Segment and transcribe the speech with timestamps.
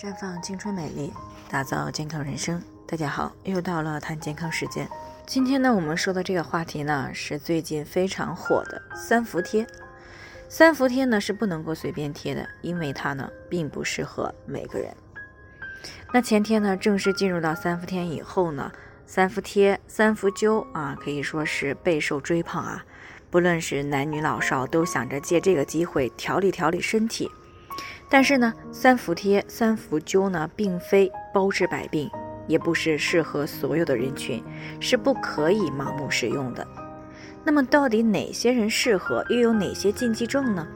[0.00, 1.12] 绽放青春美丽，
[1.50, 2.62] 打造健康人生。
[2.86, 4.88] 大家好，又到了谈健康时间。
[5.26, 9.66] 今天呢，我们说的这个话题呢，是最近非常火的三伏贴。
[10.48, 14.94] 三伏贴呢是不能够随便贴的，因为它呢并不适合每个人。
[16.12, 18.70] 那前天呢，正式进入到三伏天以后呢，
[19.04, 22.84] 三伏贴、三伏灸啊，可以说是备受追捧啊。
[23.30, 27.28] 不论是男女老少，都想着借这个机会调理调理身体。
[28.10, 32.10] 但是呢，三伏贴、三伏灸呢，并非包治百病，
[32.46, 34.42] 也不是适合所有的人群，
[34.80, 36.66] 是不可以盲目使用的。
[37.44, 40.66] 那么，到底哪些人适合，又有哪些禁忌症呢？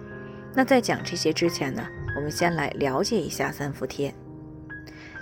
[0.54, 1.82] 那在讲这些之前呢，
[2.14, 4.14] 我们先来了解一下三伏贴。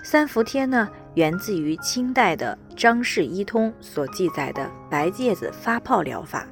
[0.03, 6.47] 三伏贴呢，源自于清代的《张氏医通》所记载的白芥子发泡疗法。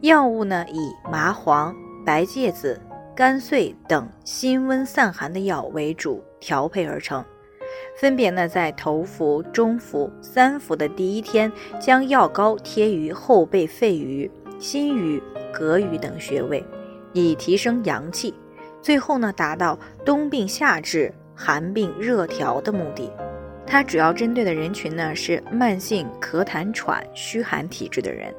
[0.00, 1.74] 药物呢，以麻黄、
[2.06, 2.80] 白芥子、
[3.18, 7.24] 甘遂等辛温散寒的药为主调配而成，
[8.00, 15.20] 分别呢在头伏、中伏、三伏的第一天，将药膏贴于后背肺俞、心俞、
[15.52, 16.64] 膈俞等穴位，
[17.12, 18.32] 以提升阳气。
[18.80, 23.10] 最后呢，达到冬病夏治、寒病热调的目的。
[23.66, 28.32] 它主要针对的人群呢是慢性咳痰喘、虚寒体质的人。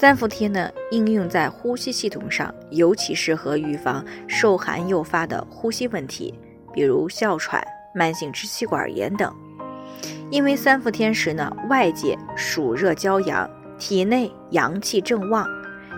[0.00, 6.32] 三伏贴呢，应用在呼吸系统上，尤其适合预防受寒诱发的呼吸问题，
[6.72, 7.60] 比如哮喘、
[7.92, 9.34] 慢性支气管炎等。
[10.30, 15.44] 因为三伏天时呢，外界暑热骄阳，体内阳气正旺，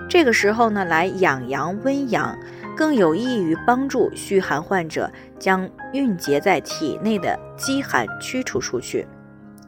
[0.09, 2.35] 这个时候呢，来养阳温阳，
[2.75, 9.07] 更有益于帮助虚寒患者将蕴结在体内的积寒驱除出去。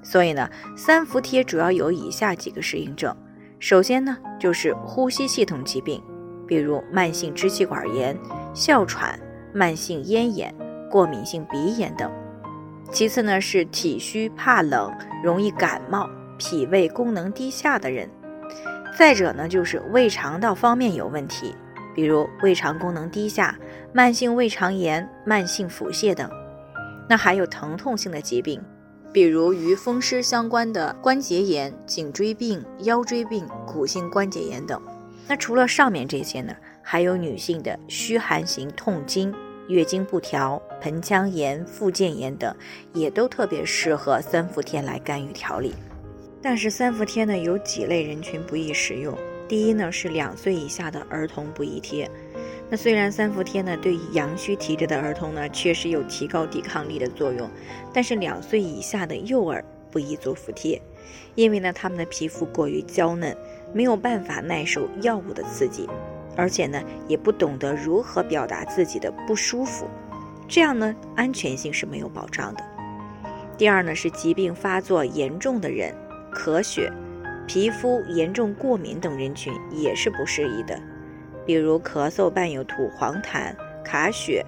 [0.03, 3.15] 所以呢，三伏贴主要有以下几个适应症。
[3.63, 6.03] 首先呢，就是呼吸系统疾病，
[6.49, 8.19] 比如慢性支气管炎、
[8.53, 9.17] 哮喘、
[9.55, 10.53] 慢性咽炎、
[10.91, 12.11] 过敏性鼻炎等。
[12.91, 18.11] 其次呢，是体虚怕冷、容易感冒、脾胃功能低下的人。
[18.99, 21.55] 再者呢，就是胃肠道方面有问题，
[21.95, 23.57] 比如胃肠功能低下、
[23.93, 26.29] 慢性胃肠炎、慢性腹泻等。
[27.09, 28.61] 那还有疼痛性的疾病。
[29.13, 34.81] 比如与风湿相关的关节炎、颈椎病、腰椎病、骨性关节炎等。
[35.29, 39.33] 那除了上面这些呢，还有女性的虚寒型痛经、
[39.69, 42.55] 月经不调、盆腔炎、附件炎等，
[42.95, 45.75] 也都特别适合三伏天来干预调理。
[46.41, 49.17] 但是三伏天呢，有几类人群不宜使用。
[49.47, 52.11] 第一呢，是两岁以下的儿童不宜贴。
[52.73, 57.47] 那虽然三伏贴呢，对于阳虚体质的儿童呢，确实有提高抵抗力的作用，
[57.93, 60.81] 但是两岁以下的幼儿不宜做伏贴，
[61.35, 63.37] 因为呢，他们的皮肤过于娇嫩，
[63.75, 65.87] 没有办法耐受药物的刺激，
[66.35, 69.87] 而且呢，也不懂得如何表达自己的不舒服，
[70.49, 72.65] 这样呢，安全性是没有保障的。
[73.59, 75.95] 第二呢，是疾病发作严重的人，
[76.35, 76.91] 咳血、
[77.47, 80.81] 皮肤严重过敏等人群也是不适宜的。
[81.45, 83.55] 比如咳嗽伴有吐黄痰、
[83.85, 84.45] 卡血、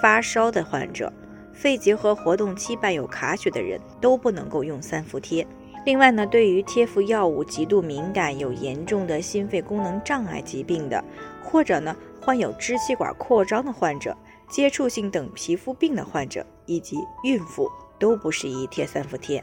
[0.00, 1.12] 发烧的患者，
[1.52, 5.46] 肺结核活动期伴有卡血的人都不能够用三伏贴。
[5.86, 11.02] 另外呢，对于贴服药物极度敏感、有严重的心肺功能障碍疾病的，
[11.42, 14.16] 或者呢患有支气管扩张的患者、
[14.50, 17.66] 接触性等皮肤病的患者以及孕妇
[17.98, 19.42] 都不适宜贴三伏贴。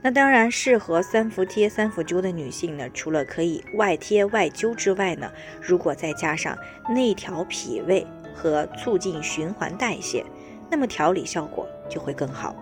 [0.00, 6.56] 那当然，适合三伏贴、三伏灸的女性呢，除了可以外贴外灸之外呢，如果再加上
[6.88, 10.24] 内调脾胃和促进循环代谢，
[10.70, 12.54] 那么调理效果就会更好。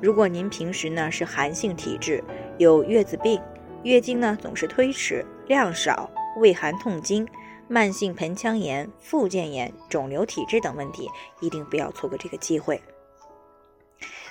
[0.00, 2.24] 如果您平时呢是寒性体质，
[2.58, 3.40] 有月子病、
[3.82, 7.28] 月经呢总是推迟、量少、畏寒痛经、
[7.68, 11.08] 慢性盆腔炎、附件炎、肿瘤体质等问题，
[11.40, 12.80] 一定不要错过这个机会。